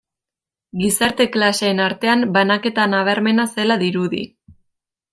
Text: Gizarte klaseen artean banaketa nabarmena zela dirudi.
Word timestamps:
Gizarte 0.79 1.27
klaseen 1.35 1.83
artean 1.89 2.25
banaketa 2.39 2.91
nabarmena 2.97 3.49
zela 3.57 3.81
dirudi. 3.87 4.27